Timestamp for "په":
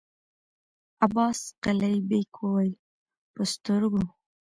3.33-3.41